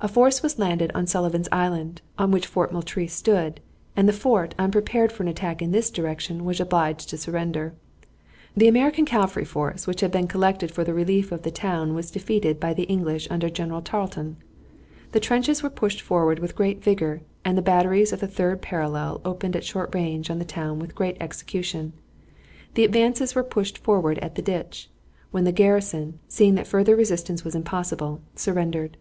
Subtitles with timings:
[0.00, 3.58] A force was landed on Sullivan's Island, on which Fort Moultrie stood,
[3.96, 7.74] and the fort, unprepared for an attack in this direction, was obliged to surrender.
[8.56, 12.12] The American cavalry force which had been collected for the relief of the town was
[12.12, 14.36] defeated by the English under General Tarleton.
[15.10, 19.20] The trenches were pushed forward with great vigor, and the batteries of the third parallel
[19.24, 21.94] opened at short range on the town with great execution.
[22.74, 24.88] The advances were pushed forward at the ditch,
[25.32, 28.96] when the garrison, seeing that further resistance was impossible, surrendered.